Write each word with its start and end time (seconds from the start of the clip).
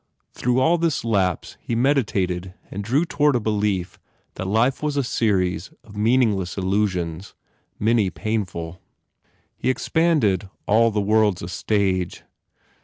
Through 0.33 0.59
all 0.59 0.79
this 0.79 1.05
lapse 1.05 1.57
he 1.61 1.75
meditated 1.75 2.55
and 2.71 2.83
drew 2.83 3.05
toward 3.05 3.35
a 3.35 3.39
belief 3.39 3.99
that 4.33 4.47
life 4.47 4.81
was 4.81 4.97
a 4.97 5.03
series 5.03 5.71
of 5.83 5.95
meaning 5.95 6.33
less 6.35 6.57
illusions, 6.57 7.35
many 7.77 8.09
painful. 8.09 8.81
He 9.55 9.69
expanded 9.69 10.49
"All 10.65 10.89
the 10.89 11.01
world 11.01 11.35
s 11.37 11.43
a 11.43 11.49
stage." 11.49 12.23